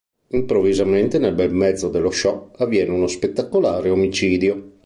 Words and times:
Improvvisamente, 0.29 1.19
nel 1.19 1.35
bel 1.35 1.53
mezzo 1.53 1.87
dello 1.87 2.09
show, 2.09 2.49
avviene 2.55 2.89
uno 2.89 3.05
spettacolare 3.05 3.91
omicidio. 3.91 4.77